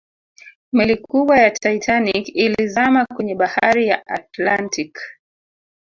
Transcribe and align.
Meli 0.73 0.97
kubwa 0.97 1.39
ya 1.39 1.51
Titanic 1.51 2.29
ilizama 2.29 3.05
kwenye 3.15 3.35
bahari 3.35 3.87
ya 3.87 4.07
Atlantic 4.07 4.99